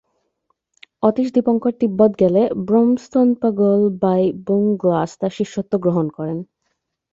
অতীশ 1.03 1.27
দীপঙ্কর 1.35 1.73
তিব্বত 1.81 2.11
গেলে 2.19 2.41
'ব্রোম-স্তোন-পা-র্গ্যল-বা'ই-'ব্যুং-গ্নাস 2.57 5.11
তার 5.19 5.31
শিষ্যত্ব 5.37 5.73
গ্রহণ 5.83 6.07
করেন। 6.17 6.37